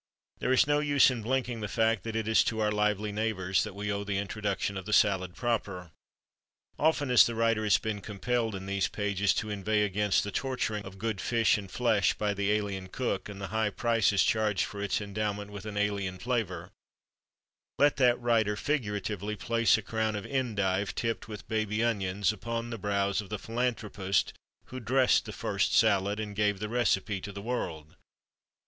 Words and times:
There 0.39 0.51
is 0.51 0.65
no 0.65 0.79
use 0.79 1.11
in 1.11 1.21
blinking 1.21 1.59
the 1.61 1.67
fact 1.67 2.01
that 2.05 2.15
it 2.15 2.27
is 2.27 2.43
to 2.45 2.59
our 2.59 2.71
lively 2.71 3.11
neighbours 3.11 3.63
that 3.63 3.75
we 3.75 3.91
owe 3.93 4.03
the 4.03 4.17
introduction 4.17 4.75
of 4.75 4.87
the 4.87 4.93
salad 4.93 5.35
proper. 5.35 5.91
Often 6.79 7.11
as 7.11 7.23
the 7.23 7.35
writer 7.35 7.61
has 7.63 7.77
been 7.77 8.01
compelled, 8.01 8.55
in 8.55 8.65
these 8.65 8.87
pages, 8.87 9.31
to 9.35 9.51
inveigh 9.51 9.83
against 9.83 10.23
the 10.23 10.31
torturing 10.31 10.83
of 10.85 10.97
good 10.97 11.21
fish 11.21 11.55
and 11.55 11.69
flesh 11.69 12.15
by 12.15 12.33
the 12.33 12.51
alien 12.51 12.87
cook, 12.87 13.29
and 13.29 13.39
the 13.39 13.49
high 13.49 13.69
prices 13.69 14.23
charged 14.23 14.65
for 14.65 14.81
its 14.81 15.01
endowment 15.01 15.51
with 15.51 15.67
an 15.67 15.77
alien 15.77 16.17
flavour, 16.17 16.71
let 17.77 17.97
that 17.97 18.19
writer 18.19 18.55
(figuratively) 18.55 19.35
place 19.35 19.77
a 19.77 19.83
crown 19.83 20.15
of 20.15 20.25
endive, 20.25 20.95
tipped 20.95 21.27
with 21.27 21.47
baby 21.47 21.83
onions, 21.83 22.33
upon 22.33 22.71
the 22.71 22.79
brows 22.79 23.21
of 23.21 23.29
the 23.29 23.37
philanthropist 23.37 24.33
who 24.65 24.79
dressed 24.79 25.25
the 25.25 25.31
first 25.31 25.75
salad, 25.75 26.19
and 26.19 26.35
gave 26.35 26.57
the 26.57 26.69
recipe 26.69 27.21
to 27.21 27.31
the 27.31 27.39
world. 27.43 27.95